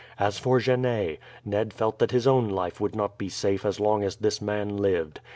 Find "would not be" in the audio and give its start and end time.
2.81-3.29